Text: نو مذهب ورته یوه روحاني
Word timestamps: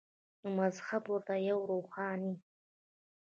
نو 0.41 0.47
مذهب 0.59 1.03
ورته 1.13 1.33
یوه 1.49 1.63
روحاني 1.71 2.33